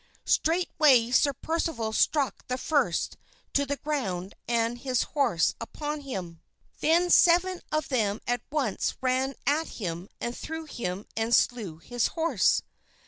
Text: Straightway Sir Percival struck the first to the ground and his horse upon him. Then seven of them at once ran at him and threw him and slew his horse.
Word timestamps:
Straightway 0.25 1.11
Sir 1.11 1.31
Percival 1.31 1.93
struck 1.93 2.47
the 2.47 2.57
first 2.57 3.17
to 3.53 3.67
the 3.67 3.77
ground 3.77 4.33
and 4.47 4.79
his 4.79 5.03
horse 5.03 5.53
upon 5.61 5.99
him. 6.01 6.41
Then 6.79 7.11
seven 7.11 7.61
of 7.71 7.89
them 7.89 8.19
at 8.25 8.41
once 8.51 8.95
ran 8.99 9.35
at 9.45 9.67
him 9.77 10.09
and 10.19 10.35
threw 10.35 10.65
him 10.65 11.05
and 11.15 11.35
slew 11.35 11.77
his 11.77 12.07
horse. 12.17 12.63